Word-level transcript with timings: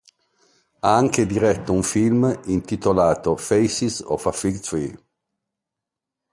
Ha 0.79 0.95
anche 0.95 1.27
diretto 1.27 1.73
un 1.73 1.83
film, 1.83 2.41
intitolato 2.45 3.35
"Faces 3.37 4.01
of 4.03 4.25
a 4.25 4.31
Fig 4.31 4.57
Tree". 4.59 4.99